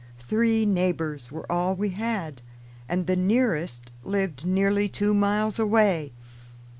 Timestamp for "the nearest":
3.05-3.91